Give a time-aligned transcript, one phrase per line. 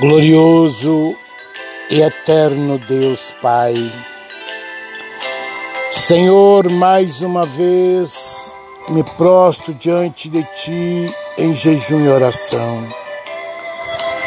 [0.00, 1.14] Glorioso
[1.90, 3.74] e eterno Deus Pai,
[5.90, 8.58] Senhor, mais uma vez
[8.88, 12.88] me prosto diante de Ti em jejum e oração,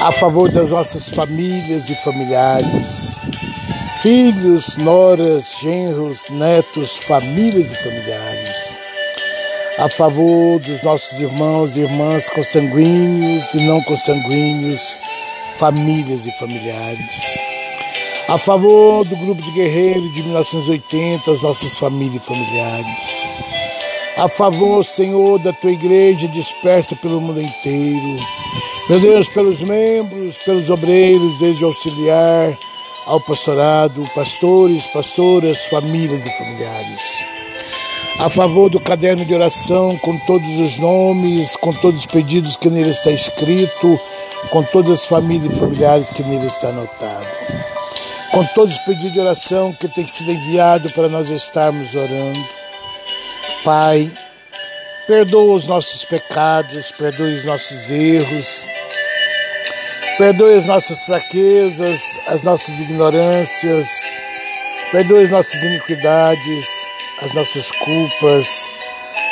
[0.00, 3.20] a favor das nossas famílias e familiares,
[4.00, 8.74] filhos, noras, genros, netos, famílias e familiares,
[9.78, 14.98] a favor dos nossos irmãos e irmãs consanguíneos e não consanguíneos,
[15.58, 17.38] famílias e familiares.
[18.28, 23.30] A favor do grupo de guerreiros de 1980, as nossas famílias e familiares.
[24.16, 28.16] A favor, Senhor, da tua igreja dispersa pelo mundo inteiro.
[28.88, 32.56] Meu Deus, pelos membros, pelos obreiros, desde o auxiliar
[33.06, 37.24] ao pastorado, pastores, pastoras, famílias e familiares.
[38.20, 42.68] A favor do caderno de oração, com todos os nomes, com todos os pedidos que
[42.68, 43.98] nele está escrito,
[44.50, 47.26] com todas as famílias e familiares que nele está anotado,
[48.30, 52.48] com todos os pedidos de oração que tem sido enviado para nós estarmos orando.
[53.64, 54.10] Pai,
[55.06, 58.66] perdoa os nossos pecados, perdoe os nossos erros,
[60.16, 63.88] perdoe as nossas fraquezas, as nossas ignorâncias,
[64.90, 66.66] perdoe as nossas iniquidades,
[67.22, 68.68] as nossas culpas,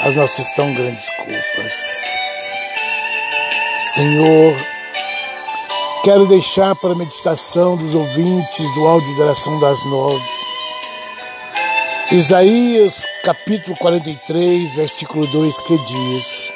[0.03, 1.75] as nossas tão grandes culpas.
[3.95, 4.57] Senhor,
[6.07, 10.25] Quero deixar para a meditação dos ouvintes do áudio de oração das nove.
[12.13, 16.53] Isaías capítulo 43, versículo 2, que diz: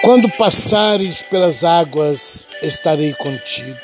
[0.00, 3.76] Quando passares pelas águas, estarei contigo.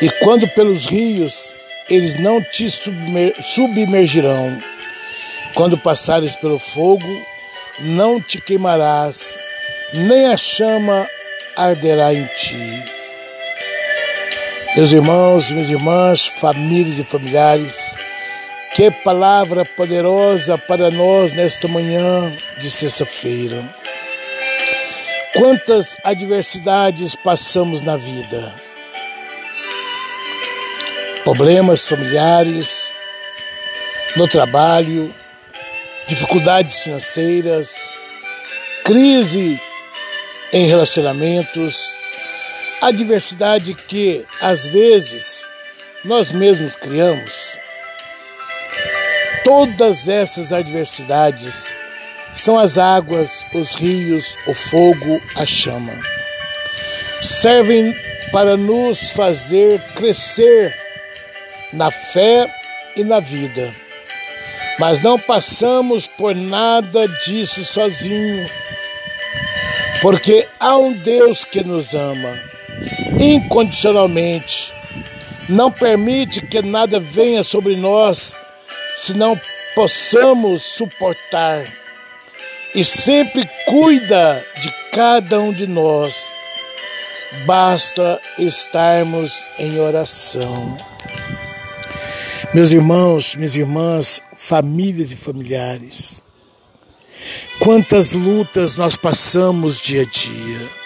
[0.00, 1.54] E quando pelos rios,
[1.88, 4.58] eles não te submergirão.
[5.54, 7.22] Quando passares pelo fogo,
[7.78, 9.36] não te queimarás,
[9.94, 11.06] nem a chama
[11.56, 13.01] arderá em ti.
[14.74, 17.94] Meus irmãos, minhas irmãs, famílias e familiares,
[18.74, 23.62] que palavra poderosa para nós nesta manhã de sexta-feira.
[25.34, 28.54] Quantas adversidades passamos na vida?
[31.22, 32.94] Problemas familiares,
[34.16, 35.14] no trabalho,
[36.08, 37.92] dificuldades financeiras,
[38.84, 39.60] crise
[40.50, 42.00] em relacionamentos,
[42.82, 45.46] adversidade que, às vezes,
[46.04, 47.56] nós mesmos criamos.
[49.44, 51.76] Todas essas adversidades
[52.34, 55.92] são as águas, os rios, o fogo, a chama.
[57.20, 57.94] Servem
[58.32, 60.76] para nos fazer crescer
[61.72, 62.52] na fé
[62.96, 63.72] e na vida.
[64.80, 68.44] Mas não passamos por nada disso sozinho,
[70.00, 72.51] porque há um Deus que nos ama
[73.22, 74.72] incondicionalmente.
[75.48, 78.34] Não permite que nada venha sobre nós
[78.96, 79.40] se não
[79.74, 81.64] possamos suportar.
[82.74, 86.32] E sempre cuida de cada um de nós.
[87.46, 90.76] Basta estarmos em oração.
[92.52, 96.22] Meus irmãos, minhas irmãs, famílias e familiares,
[97.58, 100.81] quantas lutas nós passamos dia a dia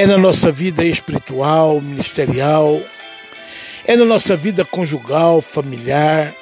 [0.00, 2.80] é na nossa vida espiritual, ministerial,
[3.84, 6.34] é na nossa vida conjugal, familiar,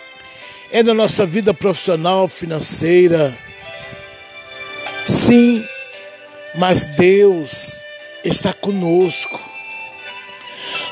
[0.70, 3.36] é na nossa vida profissional, financeira.
[5.04, 5.66] Sim,
[6.54, 7.80] mas Deus
[8.24, 9.40] está conosco.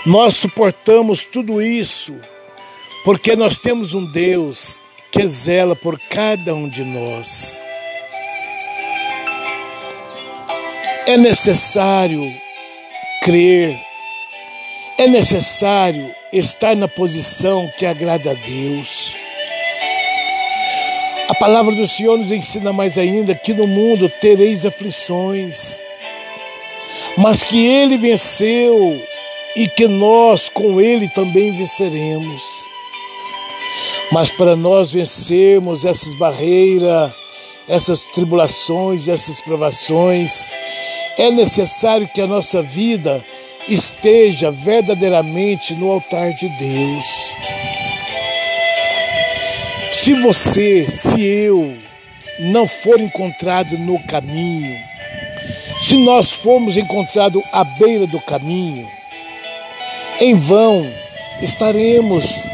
[0.04, 2.16] Nós suportamos tudo isso
[3.04, 7.60] porque nós temos um Deus que zela por cada um de nós.
[11.06, 12.44] É necessário
[13.26, 13.76] crer,
[14.97, 19.16] é necessário estar na posição que agrada a Deus.
[21.28, 25.82] A palavra do Senhor nos ensina mais ainda que no mundo tereis aflições,
[27.18, 28.97] mas que Ele venceu
[29.56, 32.42] e que nós com Ele também venceremos.
[34.12, 37.10] Mas para nós vencermos essas barreiras,
[37.66, 40.53] essas tribulações, essas provações,
[41.16, 43.24] é necessário que a nossa vida
[43.68, 47.34] esteja verdadeiramente no altar de Deus.
[49.92, 51.77] Se você, se eu,
[52.39, 54.77] não for encontrado no caminho,
[55.80, 58.86] se nós formos encontrados à beira do caminho,
[60.21, 60.86] em vão
[61.42, 62.45] estaremos.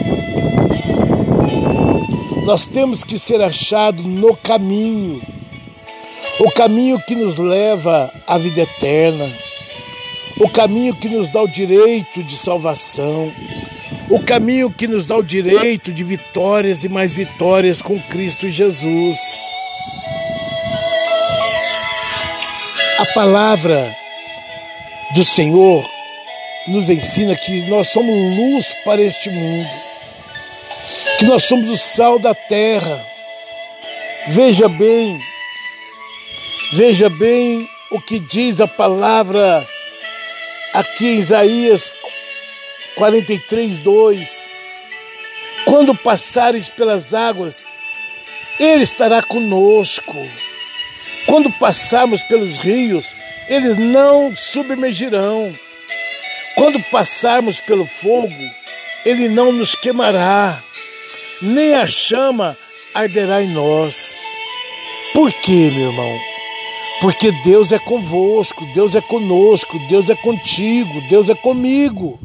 [2.45, 5.23] Nós temos que ser achados no caminho
[6.43, 9.31] o caminho que nos leva à vida eterna,
[10.41, 13.33] o caminho que nos dá o direito de salvação,
[14.11, 19.21] o caminho que nos dá o direito de vitórias e mais vitórias com Cristo Jesus.
[22.99, 23.95] A palavra
[25.15, 25.89] do Senhor
[26.67, 29.71] nos ensina que nós somos luz para este mundo,
[31.21, 33.01] que nós somos o sal da terra.
[34.27, 35.17] Veja bem,
[36.73, 39.67] veja bem o que diz a palavra
[40.73, 41.93] aqui em Isaías
[42.97, 44.47] 43, 2.
[45.65, 47.69] Quando passares pelas águas,
[48.59, 50.17] Ele estará conosco.
[51.27, 53.15] Quando passarmos pelos rios,
[53.49, 55.57] eles não submergirão.
[56.57, 58.35] Quando passarmos pelo fogo,
[59.05, 60.63] ele não nos queimará,
[61.41, 62.57] nem a chama
[62.95, 64.17] arderá em nós.
[65.13, 66.32] Por quê, meu irmão?
[67.03, 72.21] Porque Deus é convosco, Deus é conosco, Deus é contigo, Deus é comigo.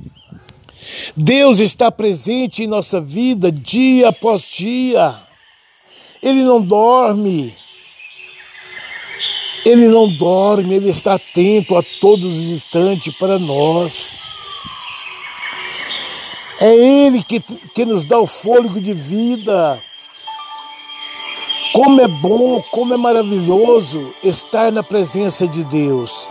[1.16, 5.16] Deus está presente em nossa vida dia após dia.
[6.22, 7.56] Ele não dorme.
[9.66, 14.16] Ele não dorme, ele está atento a todos os instantes para nós.
[16.62, 19.82] É Ele que, que nos dá o fôlego de vida.
[21.78, 26.28] Como é bom, como é maravilhoso estar na presença de Deus.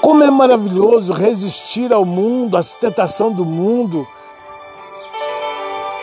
[0.00, 4.08] Como é maravilhoso resistir ao mundo, à tentação do mundo.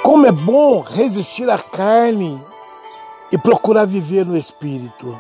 [0.04, 2.40] Como é bom resistir à carne
[3.32, 5.20] e procurar viver no Espírito.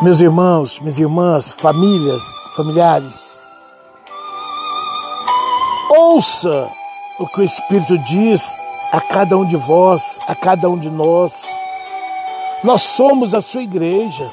[0.00, 2.24] Meus irmãos, minhas irmãs, famílias,
[2.56, 3.38] familiares,
[5.90, 6.70] ouça
[7.18, 11.58] o que o Espírito diz a cada um de vós, a cada um de nós.
[12.62, 14.30] Nós somos a sua igreja.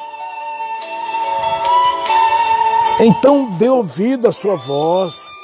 [3.00, 5.36] Então dê ouvido à sua voz.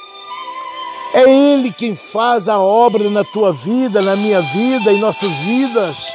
[1.12, 6.06] É Ele quem faz a obra na tua vida, na minha vida, em nossas vidas.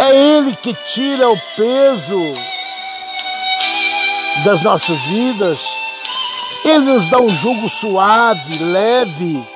[0.00, 2.18] É Ele que tira o peso
[4.44, 5.60] das nossas vidas.
[6.64, 9.46] Ele nos dá um jugo suave, leve,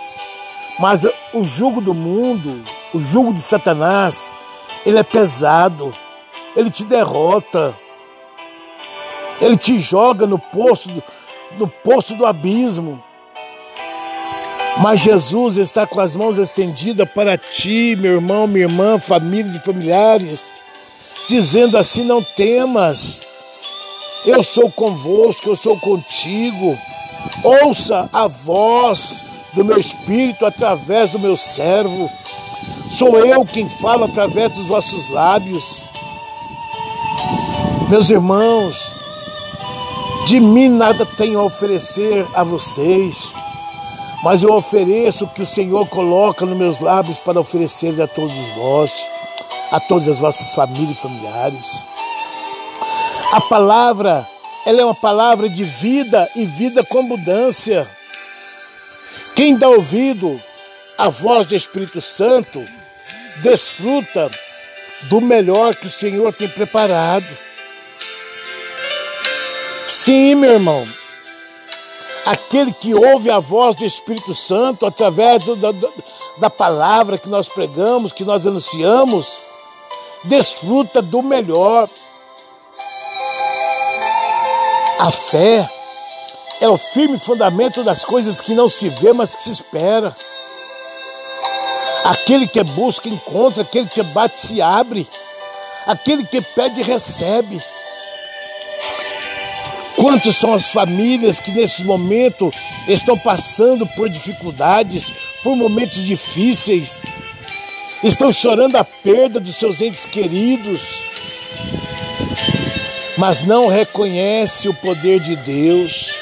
[0.79, 2.63] mas o jugo do mundo,
[2.95, 4.33] o jugo de Satanás,
[4.85, 5.95] ele é pesado,
[6.57, 7.75] ele te derrota,
[9.41, 10.91] ele te joga no poço,
[11.59, 13.03] no poço do abismo.
[14.79, 19.61] Mas Jesus está com as mãos estendidas para ti, meu irmão, minha irmã, famílias e
[19.61, 20.55] familiares,
[21.29, 23.21] dizendo assim: não temas,
[24.25, 26.79] eu sou convosco, eu sou contigo.
[27.45, 32.10] Ouça a voz do meu espírito através do meu servo.
[32.88, 35.84] Sou eu quem fala através dos vossos lábios.
[37.88, 38.93] Meus irmãos,
[40.26, 43.34] de mim nada tenho a oferecer a vocês
[44.22, 48.32] mas eu ofereço o que o Senhor coloca nos meus lábios para oferecer a todos
[48.56, 49.08] vós,
[49.70, 51.88] a todas as vossas famílias e familiares.
[53.32, 54.26] A palavra,
[54.64, 57.88] ela é uma palavra de vida e vida com abundância.
[59.34, 60.40] Quem dá ouvido
[60.99, 62.64] à voz do Espírito Santo,
[63.38, 64.31] desfruta
[65.02, 67.26] do melhor que o Senhor tem preparado.
[69.88, 70.87] Sim, meu irmão,
[72.26, 75.73] aquele que ouve a voz do Espírito Santo através do, da,
[76.38, 79.42] da palavra que nós pregamos, que nós anunciamos,
[80.25, 81.88] desfruta do melhor.
[85.00, 85.68] A fé
[86.62, 90.14] é o firme fundamento das coisas que não se vê, mas que se espera.
[92.04, 95.09] Aquele que busca, encontra, aquele que bate, se abre,
[95.88, 97.61] aquele que pede, recebe.
[99.97, 102.52] Quantas são as famílias que nesse momento
[102.87, 107.02] estão passando por dificuldades, por momentos difíceis,
[108.04, 110.95] estão chorando a perda dos seus entes queridos,
[113.19, 116.22] mas não reconhece o poder de Deus.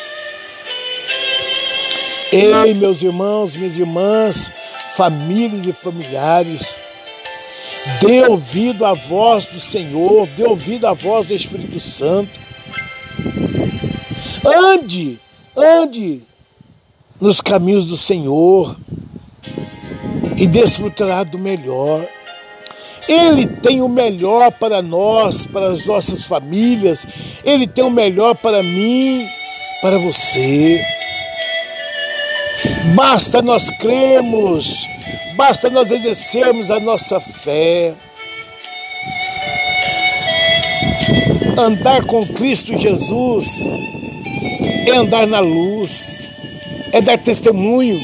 [2.32, 4.52] Ei, meus irmãos, minhas irmãs,
[4.94, 6.80] famílias e familiares,
[8.00, 12.30] dê ouvido à voz do Senhor, dê ouvido à voz do Espírito Santo.
[14.44, 15.18] Ande,
[15.56, 16.22] ande
[17.20, 18.76] nos caminhos do Senhor
[20.36, 22.06] e desfrutará do melhor.
[23.08, 27.04] Ele tem o melhor para nós, para as nossas famílias.
[27.44, 29.26] Ele tem o melhor para mim,
[29.82, 30.80] para você.
[32.94, 34.86] Basta nós cremos,
[35.36, 37.94] basta nós exercermos a nossa fé.
[41.56, 43.66] Andar com Cristo Jesus
[44.86, 46.30] é andar na luz,
[46.92, 48.00] é dar testemunho.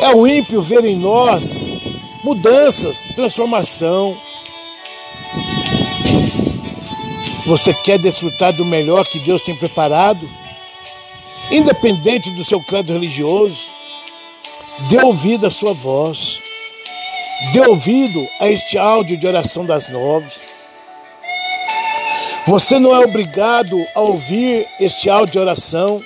[0.00, 1.66] É o ímpio ver em nós
[2.22, 4.16] mudanças, transformação.
[7.46, 10.28] Você quer desfrutar do melhor que Deus tem preparado?
[11.50, 13.70] Independente do seu credo religioso,
[14.88, 16.40] dê ouvido à sua voz.
[17.52, 20.30] Dê ouvido a este áudio de oração das nove.
[22.46, 26.02] Você não é obrigado a ouvir este áudio de oração.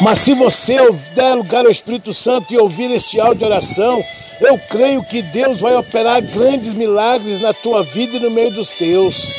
[0.00, 0.76] Mas se você
[1.14, 4.04] der lugar ao Espírito Santo e ouvir este áudio de oração,
[4.40, 8.70] eu creio que Deus vai operar grandes milagres na tua vida e no meio dos
[8.70, 9.34] teus.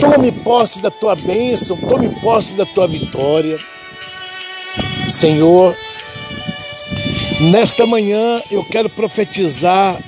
[0.00, 3.58] Tome posse da tua bênção, tome posse da tua vitória.
[5.08, 5.76] Senhor,
[7.52, 9.98] nesta manhã eu quero profetizar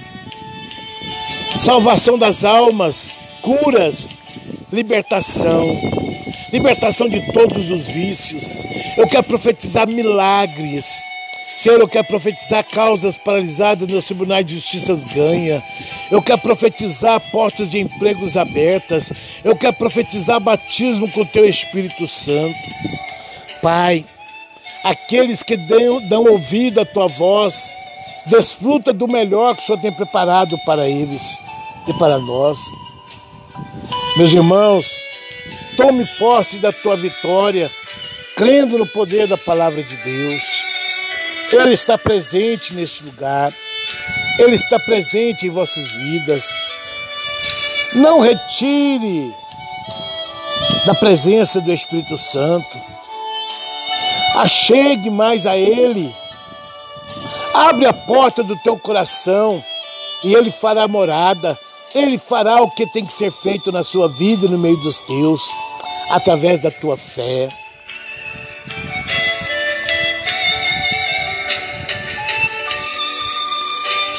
[1.54, 4.22] salvação das almas, curas,
[4.72, 5.78] libertação,
[6.52, 8.62] libertação de todos os vícios.
[8.96, 11.02] Eu quero profetizar milagres
[11.58, 15.60] Senhor, eu quero profetizar causas paralisadas nos tribunais de justiça ganha.
[16.10, 19.12] Eu quero profetizar portas de empregos abertas.
[19.44, 22.56] Eu quero profetizar batismo com o teu Espírito Santo.
[23.62, 24.04] Pai,
[24.84, 27.74] aqueles que dão, dão ouvido à tua voz,
[28.26, 31.38] desfruta do melhor que o Senhor tem preparado para eles
[31.86, 32.58] e para nós.
[34.16, 34.86] Meus irmãos,
[35.76, 37.70] tome posse da tua vitória,
[38.34, 40.42] crendo no poder da palavra de Deus.
[41.52, 43.52] Ele está presente neste lugar.
[44.38, 46.54] Ele está presente em vossas vidas.
[47.92, 49.34] Não retire
[50.86, 52.78] da presença do Espírito Santo.
[54.36, 56.14] Achegue mais a Ele.
[57.52, 59.62] Abre a porta do teu coração
[60.22, 61.58] e Ele fará morada.
[61.92, 65.00] Ele fará o que tem que ser feito na sua vida e no meio dos
[65.00, 65.40] teus,
[66.10, 67.48] através da tua fé.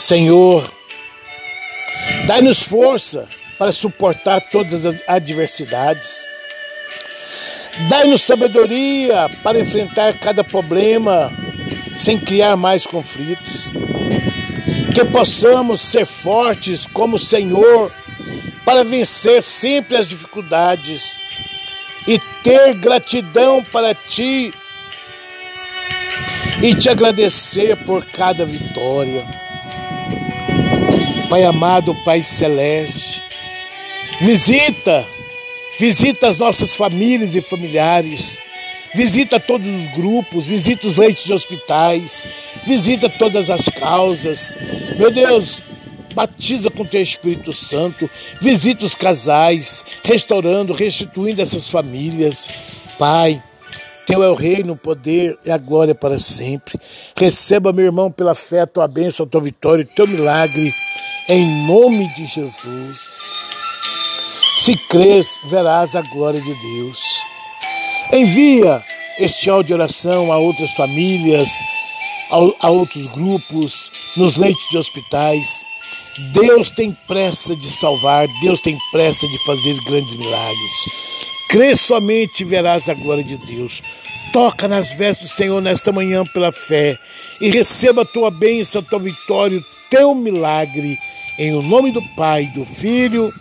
[0.10, 0.68] Senhor,
[2.26, 3.28] dai-nos força
[3.60, 6.26] para suportar todas as adversidades.
[7.88, 11.32] Dai-nos sabedoria para enfrentar cada problema
[11.96, 13.66] sem criar mais conflitos.
[14.96, 17.92] Que possamos ser fortes como o Senhor
[18.66, 21.20] para vencer sempre as dificuldades
[22.08, 24.52] e ter gratidão para Ti
[26.64, 29.49] e te agradecer por cada vitória.
[31.30, 33.22] Pai amado, Pai celeste,
[34.20, 35.06] visita,
[35.80, 38.42] visita as nossas famílias e familiares,
[38.96, 42.26] visita todos os grupos, visita os leitos de hospitais,
[42.66, 44.58] visita todas as causas.
[44.98, 45.64] Meu Deus,
[46.16, 48.10] batiza com teu Espírito Santo,
[48.42, 52.50] visita os casais, restaurando, restituindo essas famílias.
[52.98, 53.42] Pai,
[54.10, 56.80] teu é o reino, o poder e a glória para sempre.
[57.16, 60.74] Receba, meu irmão, pela fé, a tua bênção, a tua vitória, o teu milagre
[61.28, 63.00] em nome de Jesus.
[64.58, 67.00] Se crês, verás a glória de Deus.
[68.12, 68.84] Envia
[69.20, 71.48] este áudio de oração a outras famílias,
[72.32, 75.62] a, a outros grupos, nos leitos de hospitais.
[76.34, 81.19] Deus tem pressa de salvar, Deus tem pressa de fazer grandes milagres.
[81.50, 83.82] Crê somente e verás a glória de Deus.
[84.32, 86.98] Toca nas vestes do Senhor nesta manhã pela fé
[87.42, 90.96] e receba a tua bênção, a tua vitória, o teu milagre
[91.40, 93.34] em o nome do Pai, do Filho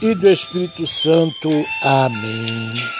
[0.00, 1.50] e do Espírito Santo.
[1.82, 2.99] Amém.